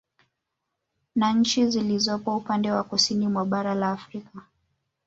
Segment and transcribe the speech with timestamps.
[1.15, 4.39] Na nchi zilizopo upande wa Kusini mwa bara la Afrika